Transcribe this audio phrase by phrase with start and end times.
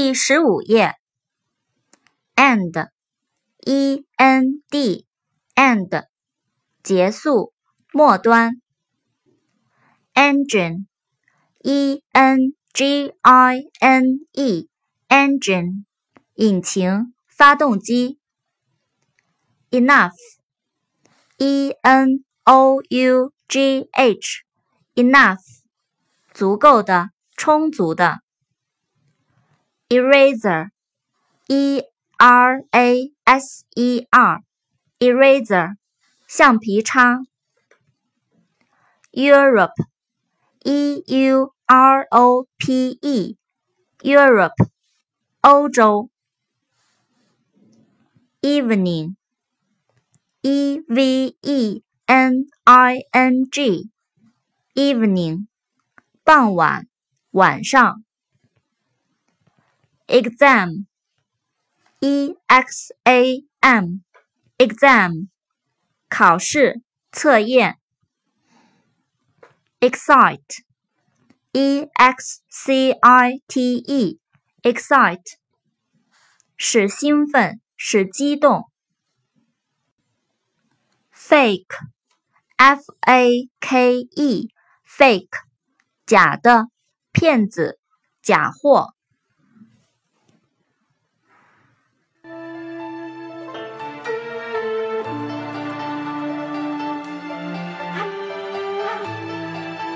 [0.00, 0.94] 第十五页
[2.36, 6.06] ，end，e n d，end，
[6.84, 7.52] 结束，
[7.92, 8.62] 末端。
[10.14, 14.04] engine，e n g i n
[14.34, 15.84] e，engine，
[16.34, 18.20] 引擎，发动机。
[19.70, 20.10] enough，e
[21.82, 25.42] n o u g h，enough，
[26.32, 28.20] 足够的，充足的。
[29.89, 31.83] eraser，e
[32.17, 35.75] r a s e r，eraser，
[36.27, 37.19] 橡皮擦。
[39.11, 44.69] Europe，e u r o p e，Europe，
[45.41, 46.09] 欧洲。
[48.41, 49.15] Evening，e
[50.87, 55.47] v e n i n g，evening，
[56.25, 56.87] 傍晚，
[57.31, 58.03] 晚上。
[60.08, 60.86] Exam,
[62.00, 64.00] e x a m,
[64.56, 65.28] exam,
[66.08, 66.80] 考试、
[67.12, 67.78] 测验。
[69.80, 70.64] excite,
[71.52, 74.18] e x c i t e,
[74.62, 75.36] excite,
[76.56, 78.64] 使兴奋，使激动。
[81.12, 81.76] fake,
[82.56, 84.48] f a k e,
[84.84, 85.44] fake,
[86.06, 86.70] 假的，
[87.12, 87.78] 骗子，
[88.22, 88.94] 假货。